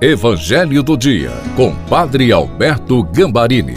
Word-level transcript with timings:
Evangelho 0.00 0.80
do 0.80 0.96
Dia, 0.96 1.32
com 1.56 1.74
Padre 1.88 2.30
Alberto 2.30 3.02
Gambarini. 3.02 3.74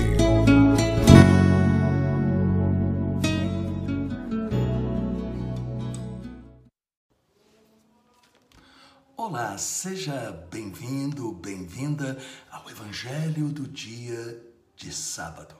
Olá, 9.18 9.57
seja 9.57 10.32
bem-vindo, 10.52 11.32
bem-vinda 11.32 12.16
ao 12.52 12.70
Evangelho 12.70 13.48
do 13.48 13.68
Dia 13.68 14.46
de 14.76 14.94
sábado. 14.94 15.56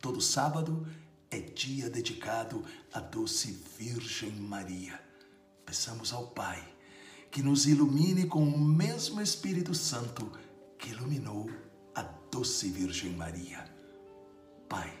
Todo 0.00 0.18
sábado 0.22 0.88
é 1.30 1.40
dia 1.40 1.90
dedicado 1.90 2.64
à 2.90 3.00
doce 3.00 3.62
Virgem 3.78 4.32
Maria. 4.32 4.98
Peçamos 5.66 6.14
ao 6.14 6.28
Pai 6.28 6.77
que 7.30 7.42
nos 7.42 7.66
ilumine 7.66 8.26
com 8.26 8.42
o 8.42 8.58
mesmo 8.58 9.20
Espírito 9.20 9.74
Santo 9.74 10.30
que 10.78 10.90
iluminou 10.90 11.50
a 11.94 12.02
doce 12.30 12.68
Virgem 12.70 13.12
Maria. 13.12 13.64
Pai, 14.68 14.92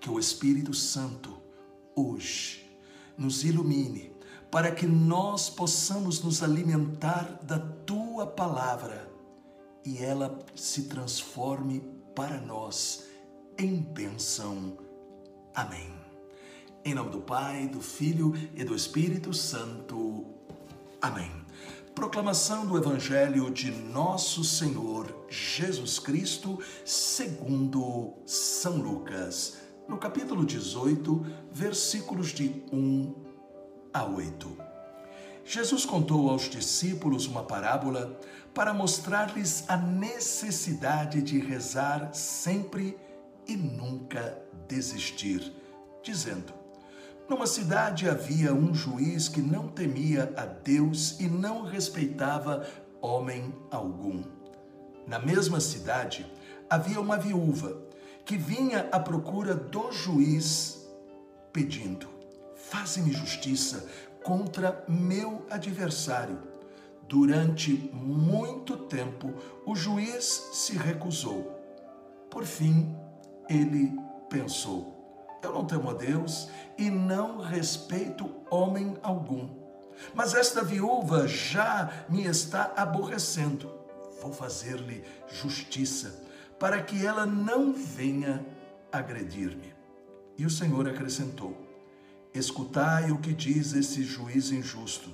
que 0.00 0.10
o 0.10 0.18
Espírito 0.18 0.74
Santo 0.74 1.40
hoje 1.94 2.68
nos 3.16 3.44
ilumine 3.44 4.12
para 4.50 4.70
que 4.70 4.86
nós 4.86 5.48
possamos 5.50 6.22
nos 6.22 6.42
alimentar 6.42 7.40
da 7.42 7.58
tua 7.58 8.26
palavra 8.26 9.10
e 9.84 9.98
ela 9.98 10.38
se 10.54 10.84
transforme 10.84 11.80
para 12.14 12.40
nós 12.40 13.04
em 13.58 13.76
bênção. 13.76 14.78
Amém. 15.54 15.92
Em 16.84 16.94
nome 16.94 17.10
do 17.10 17.20
Pai, 17.20 17.66
do 17.68 17.80
Filho 17.80 18.32
e 18.54 18.62
do 18.64 18.74
Espírito 18.74 19.32
Santo. 19.32 20.26
Amém. 21.00 21.43
Proclamação 21.94 22.66
do 22.66 22.76
Evangelho 22.76 23.48
de 23.52 23.70
Nosso 23.70 24.42
Senhor 24.42 25.26
Jesus 25.28 26.00
Cristo, 26.00 26.58
segundo 26.84 28.14
São 28.26 28.78
Lucas, 28.78 29.58
no 29.88 29.96
capítulo 29.96 30.44
18, 30.44 31.24
versículos 31.52 32.30
de 32.30 32.64
1 32.72 33.14
a 33.92 34.04
8. 34.06 34.56
Jesus 35.44 35.84
contou 35.84 36.30
aos 36.30 36.50
discípulos 36.50 37.26
uma 37.26 37.44
parábola 37.44 38.18
para 38.52 38.74
mostrar-lhes 38.74 39.64
a 39.68 39.76
necessidade 39.76 41.22
de 41.22 41.38
rezar 41.38 42.12
sempre 42.12 42.98
e 43.46 43.56
nunca 43.56 44.42
desistir, 44.66 45.52
dizendo: 46.02 46.63
numa 47.28 47.46
cidade 47.46 48.08
havia 48.08 48.52
um 48.52 48.74
juiz 48.74 49.28
que 49.28 49.40
não 49.40 49.68
temia 49.68 50.32
a 50.36 50.44
Deus 50.44 51.18
e 51.20 51.28
não 51.28 51.62
respeitava 51.62 52.66
homem 53.00 53.54
algum. 53.70 54.22
Na 55.06 55.18
mesma 55.18 55.60
cidade 55.60 56.26
havia 56.68 57.00
uma 57.00 57.16
viúva 57.16 57.82
que 58.24 58.36
vinha 58.36 58.88
à 58.90 58.98
procura 58.98 59.54
do 59.54 59.92
juiz 59.92 60.88
pedindo: 61.52 62.08
Faze-me 62.56 63.12
justiça 63.12 63.86
contra 64.22 64.84
meu 64.88 65.46
adversário. 65.50 66.38
Durante 67.06 67.70
muito 67.92 68.76
tempo 68.76 69.34
o 69.66 69.76
juiz 69.76 70.24
se 70.52 70.76
recusou. 70.76 71.52
Por 72.30 72.44
fim, 72.44 72.96
ele 73.48 73.92
pensou: 74.30 75.03
eu 75.44 75.52
não 75.52 75.64
temo 75.64 75.90
a 75.90 75.94
Deus 75.94 76.48
e 76.76 76.90
não 76.90 77.38
respeito 77.38 78.30
homem 78.50 78.96
algum. 79.02 79.48
Mas 80.14 80.34
esta 80.34 80.62
viúva 80.62 81.26
já 81.26 82.04
me 82.08 82.24
está 82.24 82.72
aborrecendo. 82.76 83.72
Vou 84.20 84.32
fazer-lhe 84.32 85.04
justiça, 85.28 86.22
para 86.58 86.82
que 86.82 87.04
ela 87.04 87.26
não 87.26 87.72
venha 87.72 88.44
agredir-me. 88.90 89.72
E 90.36 90.46
o 90.46 90.50
Senhor 90.50 90.88
acrescentou: 90.88 91.56
Escutai 92.32 93.10
o 93.10 93.18
que 93.18 93.32
diz 93.32 93.72
esse 93.72 94.02
juiz 94.02 94.50
injusto. 94.50 95.10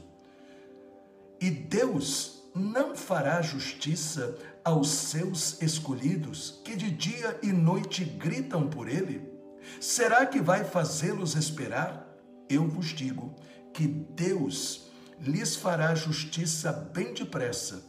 E 1.41 1.51
Deus 1.51 2.43
não 2.55 2.95
fará 2.95 3.41
justiça 3.41 4.37
aos 4.65 4.91
seus 4.91 5.61
escolhidos, 5.63 6.61
que 6.65 6.77
de 6.77 6.91
dia 6.91 7.39
e 7.43 7.53
noite 7.53 8.05
gritam 8.05 8.69
por 8.69 8.89
ele? 8.89 9.40
Será 9.81 10.27
que 10.27 10.41
vai 10.41 10.65
fazê-los 10.65 11.35
esperar? 11.35 12.07
Eu 12.49 12.67
vos 12.67 12.87
digo 12.87 13.35
que 13.73 13.87
Deus 13.87 14.91
lhes 15.21 15.57
fará 15.57 15.95
justiça 15.95 16.73
bem 16.73 17.13
depressa. 17.15 17.85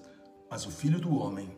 Mas 0.49 0.65
o 0.65 0.71
filho 0.71 0.99
do 0.99 1.15
homem, 1.17 1.57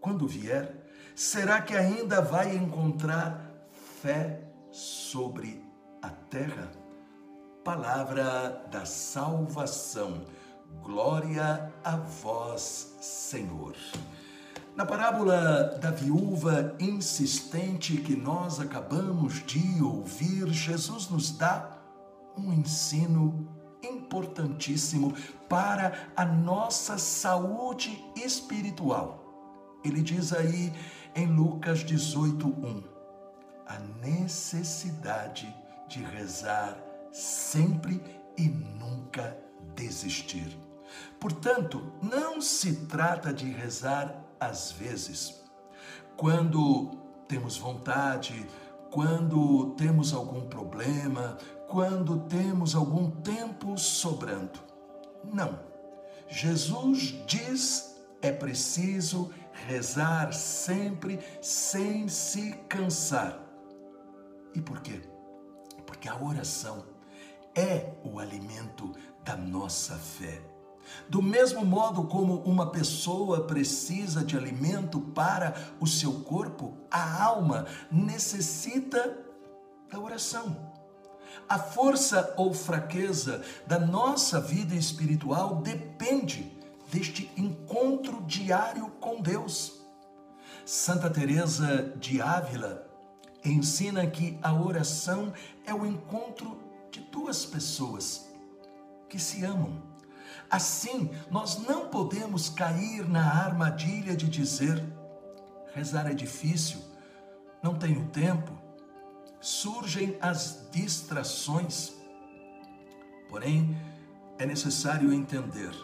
quando 0.00 0.26
vier, 0.26 0.74
será 1.14 1.60
que 1.60 1.74
ainda 1.74 2.20
vai 2.20 2.54
encontrar 2.54 3.68
fé 4.00 4.40
sobre 4.70 5.64
a 6.00 6.10
terra? 6.10 6.70
Palavra 7.64 8.66
da 8.70 8.84
salvação. 8.84 10.24
Glória 10.82 11.72
a 11.82 11.96
vós, 11.96 12.96
Senhor. 13.00 13.74
Na 14.76 14.84
parábola 14.84 15.78
da 15.80 15.92
viúva 15.92 16.74
insistente 16.80 17.96
que 17.98 18.16
nós 18.16 18.58
acabamos 18.58 19.34
de 19.46 19.80
ouvir, 19.80 20.48
Jesus 20.48 21.08
nos 21.08 21.30
dá 21.30 21.78
um 22.36 22.52
ensino 22.52 23.48
importantíssimo 23.80 25.14
para 25.48 26.10
a 26.16 26.24
nossa 26.24 26.98
saúde 26.98 28.04
espiritual. 28.16 29.78
Ele 29.84 30.02
diz 30.02 30.32
aí 30.32 30.72
em 31.14 31.26
Lucas 31.26 31.84
18:1 31.84 32.82
a 33.68 33.78
necessidade 34.04 35.54
de 35.86 36.02
rezar 36.02 36.76
sempre 37.12 38.02
e 38.36 38.48
nunca 38.48 39.38
desistir. 39.76 40.58
Portanto, 41.20 41.92
não 42.02 42.40
se 42.40 42.86
trata 42.86 43.32
de 43.32 43.48
rezar 43.52 44.23
às 44.46 44.72
vezes, 44.72 45.42
quando 46.16 46.90
temos 47.28 47.56
vontade, 47.56 48.46
quando 48.90 49.74
temos 49.76 50.12
algum 50.12 50.42
problema, 50.42 51.36
quando 51.68 52.20
temos 52.28 52.74
algum 52.74 53.10
tempo 53.10 53.76
sobrando. 53.76 54.60
Não. 55.24 55.58
Jesus 56.28 57.14
diz 57.26 57.96
é 58.22 58.32
preciso 58.32 59.30
rezar 59.66 60.32
sempre 60.32 61.18
sem 61.42 62.08
se 62.08 62.52
cansar. 62.68 63.38
E 64.54 64.60
por 64.60 64.80
quê? 64.80 65.00
Porque 65.84 66.08
a 66.08 66.16
oração 66.22 66.84
é 67.54 67.92
o 68.04 68.18
alimento 68.18 68.92
da 69.24 69.36
nossa 69.36 69.96
fé. 69.96 70.53
Do 71.08 71.22
mesmo 71.22 71.64
modo 71.64 72.04
como 72.04 72.40
uma 72.42 72.70
pessoa 72.70 73.44
precisa 73.44 74.24
de 74.24 74.36
alimento 74.36 75.00
para 75.00 75.54
o 75.80 75.86
seu 75.86 76.20
corpo, 76.20 76.74
a 76.90 77.22
alma 77.22 77.66
necessita 77.90 79.18
da 79.90 79.98
oração. 79.98 80.72
A 81.48 81.58
força 81.58 82.32
ou 82.36 82.54
fraqueza 82.54 83.42
da 83.66 83.78
nossa 83.78 84.40
vida 84.40 84.74
espiritual 84.74 85.56
depende 85.56 86.50
deste 86.90 87.30
encontro 87.36 88.22
diário 88.22 88.88
com 89.00 89.20
Deus. 89.20 89.80
Santa 90.64 91.10
Teresa 91.10 91.92
de 91.96 92.20
Ávila 92.20 92.86
ensina 93.44 94.06
que 94.06 94.38
a 94.42 94.54
oração 94.54 95.32
é 95.66 95.74
o 95.74 95.84
encontro 95.84 96.58
de 96.90 97.00
duas 97.00 97.44
pessoas 97.44 98.32
que 99.08 99.18
se 99.18 99.44
amam 99.44 99.93
Assim, 100.50 101.10
nós 101.30 101.58
não 101.58 101.88
podemos 101.88 102.48
cair 102.48 103.08
na 103.08 103.44
armadilha 103.44 104.16
de 104.16 104.28
dizer: 104.28 104.82
rezar 105.74 106.10
é 106.10 106.14
difícil, 106.14 106.80
não 107.62 107.74
tenho 107.74 108.08
tempo, 108.08 108.52
surgem 109.40 110.16
as 110.20 110.68
distrações. 110.70 111.92
Porém, 113.28 113.76
é 114.38 114.46
necessário 114.46 115.12
entender: 115.12 115.74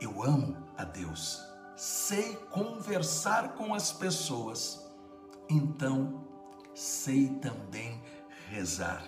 eu 0.00 0.22
amo 0.22 0.56
a 0.76 0.84
Deus, 0.84 1.42
sei 1.76 2.36
conversar 2.50 3.54
com 3.54 3.74
as 3.74 3.92
pessoas, 3.92 4.84
então 5.48 6.24
sei 6.74 7.28
também 7.40 8.02
rezar. 8.50 9.04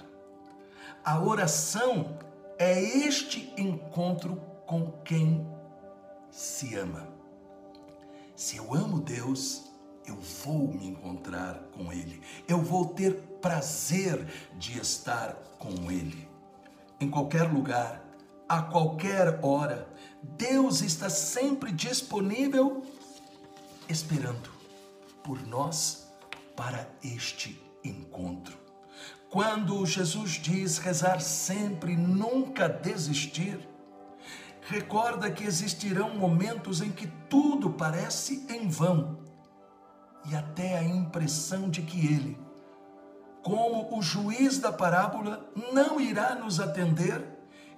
A 1.05 1.21
oração 1.21 2.19
é 2.59 2.81
este 2.81 3.53
encontro 3.57 4.37
com 4.67 4.91
quem 5.05 5.47
se 6.31 6.75
ama. 6.77 7.09
Se 8.37 8.57
eu 8.57 8.75
amo 8.75 9.01
Deus, 9.01 9.71
eu 10.07 10.17
vou 10.17 10.69
me 10.69 10.89
encontrar 10.89 11.55
com 11.77 11.93
Ele. 11.93 12.21
Eu 12.49 12.61
vou 12.61 12.87
ter 12.87 13.15
prazer 13.41 14.27
de 14.59 14.79
estar 14.79 15.35
com 15.59 15.91
Ele. 15.91 16.29
Em 17.01 17.09
qualquer 17.11 17.45
lugar, 17.45 18.05
a 18.49 18.63
qualquer 18.63 19.41
hora. 19.43 19.89
Deus 20.23 20.81
está 20.81 21.09
sempre 21.11 21.73
disponível, 21.73 22.83
esperando 23.89 24.51
por 25.23 25.47
nós 25.47 26.09
para 26.57 26.89
este 27.03 27.61
encontro. 27.85 28.64
Quando 29.35 29.85
Jesus 29.85 30.35
diz 30.35 30.79
rezar 30.79 31.21
sempre, 31.21 31.97
nunca 31.97 32.69
desistir, 32.69 33.69
recorda 34.61 35.29
que 35.29 35.43
existirão 35.43 36.15
momentos 36.15 36.81
em 36.81 36.93
que 36.93 37.09
tudo 37.29 37.71
parece 37.71 38.47
em 38.49 38.69
vão 38.69 39.19
e 40.31 40.37
até 40.37 40.79
a 40.79 40.85
impressão 40.85 41.69
de 41.69 41.83
que 41.83 42.07
Ele, 42.07 42.39
como 43.43 43.99
o 43.99 44.01
juiz 44.01 44.61
da 44.61 44.73
parábola, 44.73 45.51
não 45.73 46.01
irá 46.01 46.37
nos 46.37 46.61
atender 46.61 47.27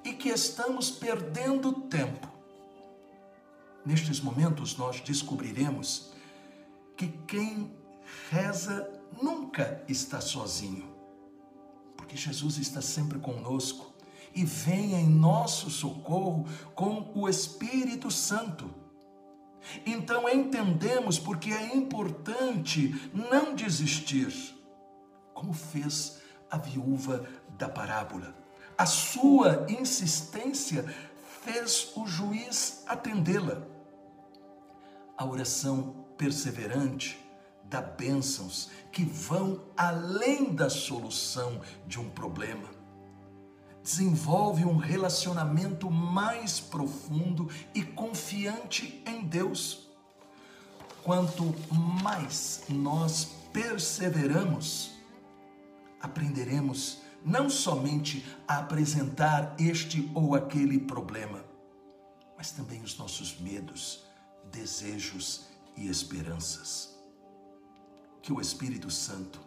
e 0.05 0.13
que 0.13 0.29
estamos 0.29 0.91
perdendo 0.91 1.73
tempo. 1.73 2.29
Nestes 3.83 4.21
momentos, 4.21 4.77
nós 4.77 5.01
descobriremos 5.01 6.13
que 6.99 7.09
quem 7.27 7.75
reza 8.29 8.87
nunca 9.23 9.83
está 9.89 10.21
sozinho, 10.21 10.96
porque 12.07 12.17
Jesus 12.17 12.57
está 12.59 12.81
sempre 12.81 13.19
conosco 13.19 13.93
e 14.33 14.45
vem 14.45 14.95
em 14.95 15.09
nosso 15.09 15.69
socorro 15.69 16.47
com 16.73 17.11
o 17.17 17.29
Espírito 17.29 18.13
Santo. 18.13 18.73
Então 19.85 20.29
entendemos 20.29 21.19
porque 21.19 21.51
é 21.51 21.75
importante 21.75 23.11
não 23.13 23.57
desistir, 23.57 24.33
como 25.35 25.53
fez 25.53 26.19
a 26.49 26.57
viúva 26.57 27.27
da 27.59 27.69
parábola. 27.69 28.37
A 28.79 28.87
sua 28.87 29.67
insistência 29.69 30.85
fez 31.43 31.91
o 31.97 32.07
juiz 32.07 32.85
atendê-la. 32.87 33.63
A 35.19 35.25
oração 35.25 36.07
perseverante 36.17 37.19
dá 37.69 37.81
bênçãos 37.81 38.71
que 38.93 39.05
vão 39.05 39.61
além 39.77 40.55
da 40.55 40.71
solução 40.71 41.61
de 41.87 41.99
um 41.99 42.09
problema. 42.09 42.69
Desenvolve 43.83 44.65
um 44.65 44.77
relacionamento 44.77 45.91
mais 45.91 46.59
profundo 46.59 47.49
e 47.75 47.83
confiante 47.83 49.03
em 49.07 49.23
Deus. 49.23 49.89
Quanto 51.05 51.55
mais 52.03 52.65
nós 52.69 53.29
perseveramos, 53.53 54.93
aprenderemos 56.01 56.99
não 57.25 57.49
somente 57.49 58.25
a 58.47 58.59
apresentar 58.59 59.55
este 59.59 60.11
ou 60.15 60.35
aquele 60.35 60.81
problema, 60.81 61.45
mas 62.37 62.51
também 62.51 62.83
os 62.83 62.97
nossos 62.99 63.39
medos, 63.41 64.05
desejos 64.51 65.47
e 65.77 65.89
esperanças 65.89 66.96
que 68.27 68.33
o 68.33 68.41
Espírito 68.41 68.91
Santo, 68.91 69.41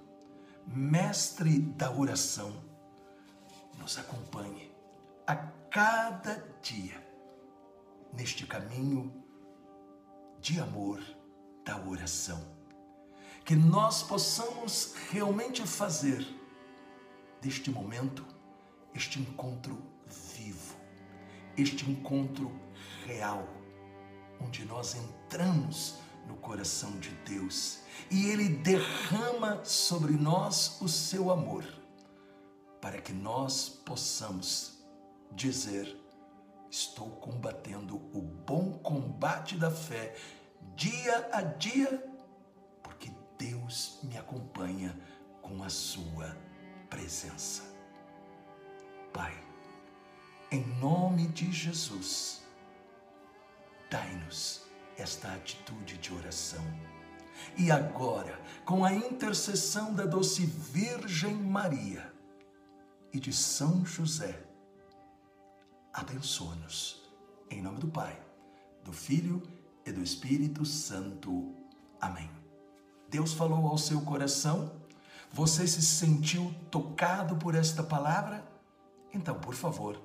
mestre 0.66 1.60
da 1.60 1.92
oração, 1.92 2.64
nos 3.78 3.98
acompanhe 3.98 4.74
a 5.28 5.36
cada 5.36 6.36
dia 6.62 7.06
neste 8.14 8.48
caminho 8.48 9.14
de 10.40 10.62
amor 10.62 11.04
da 11.66 11.78
oração. 11.86 12.42
Que 13.44 13.54
nós 13.54 14.02
possamos 14.02 14.96
realmente 15.12 15.68
fazer 15.68 16.26
deste 17.42 17.70
momento 17.70 18.26
este 18.96 19.20
encontro 19.20 19.78
vivo, 20.38 20.78
este 21.58 21.84
encontro 21.92 22.50
real, 23.06 23.46
onde 24.40 24.64
nós 24.64 24.96
entramos 24.96 26.00
no 26.30 26.38
coração 26.38 26.92
de 27.00 27.10
Deus 27.26 27.80
e 28.12 28.28
Ele 28.28 28.48
derrama 28.48 29.66
sobre 29.66 30.14
nós 30.14 30.80
o 30.80 30.88
seu 30.88 31.32
amor, 31.32 31.66
para 32.80 33.02
que 33.02 33.12
nós 33.12 33.68
possamos 33.68 34.78
dizer: 35.32 35.98
Estou 36.70 37.10
combatendo 37.10 37.96
o 38.14 38.22
bom 38.22 38.74
combate 38.78 39.58
da 39.58 39.72
fé 39.72 40.16
dia 40.76 41.30
a 41.34 41.42
dia, 41.42 41.92
porque 42.84 43.12
Deus 43.38 44.00
me 44.04 44.16
acompanha 44.18 44.96
com 45.42 45.64
a 45.64 45.70
Sua 45.70 46.38
presença. 46.90 47.64
Pai, 49.12 49.34
em 50.52 50.64
nome 50.80 51.28
de 51.30 51.52
Jesus, 51.52 52.44
dai-nos 53.90 54.59
esta 55.02 55.34
atitude 55.34 55.98
de 55.98 56.14
oração. 56.14 56.64
E 57.58 57.72
agora, 57.72 58.40
com 58.66 58.84
a 58.84 58.94
intercessão 58.94 59.94
da 59.94 60.06
doce 60.06 60.46
Virgem 60.46 61.36
Maria 61.36 62.14
e 63.14 63.20
de 63.20 63.32
São 63.32 63.86
José, 63.86 64.44
abençoa-nos. 65.94 67.10
Em 67.50 67.62
nome 67.62 67.80
do 67.80 67.88
Pai, 67.88 68.20
do 68.84 68.92
Filho 68.92 69.42
e 69.86 69.92
do 69.92 70.02
Espírito 70.02 70.66
Santo. 70.66 71.56
Amém. 72.00 72.30
Deus 73.10 73.34
falou 73.34 73.68
ao 73.68 73.78
seu 73.78 74.02
coração? 74.02 74.72
Você 75.32 75.68
se 75.68 75.82
sentiu 75.82 76.54
tocado 76.70 77.36
por 77.38 77.56
esta 77.56 77.82
palavra? 77.82 78.48
Então, 79.14 79.40
por 79.40 79.56
favor, 79.56 80.00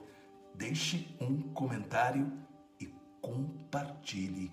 deixe 0.55 1.15
um 1.21 1.43
comentário 1.53 2.33
e 2.81 2.87
compartilhe 3.21 4.51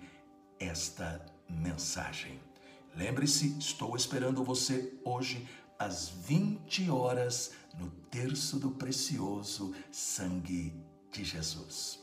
esta 0.62 1.24
mensagem. 1.48 2.40
Lembre-se, 2.94 3.56
estou 3.58 3.96
esperando 3.96 4.44
você 4.44 4.92
hoje 5.04 5.48
às 5.78 6.08
20 6.08 6.90
horas 6.90 7.52
no 7.78 7.90
terço 8.10 8.58
do 8.58 8.70
precioso 8.70 9.74
sangue 9.90 10.74
de 11.10 11.24
Jesus. 11.24 12.01